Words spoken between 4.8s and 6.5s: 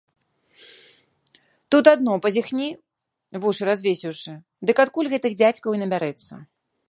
адкуль гэтых дзядзькаў і набярэцца.